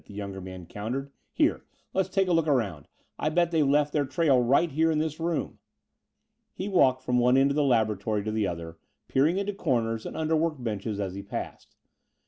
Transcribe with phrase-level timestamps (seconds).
[0.07, 1.11] the younger man countered.
[1.31, 1.63] "Here
[1.93, 2.87] let's take a look around.
[3.19, 5.59] I'll bet they've left their trail right here in this room."
[6.55, 10.17] He walked from one end of the laboratory to the other, peering into corners and
[10.17, 11.75] under work benches as he passed.